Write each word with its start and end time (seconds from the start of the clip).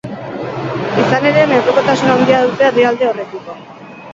Izan 1.01 1.27
ere, 1.33 1.43
menpekotasun 1.51 2.15
handia 2.15 2.41
dute 2.47 2.67
herrialde 2.71 3.11
horrekiko. 3.13 3.61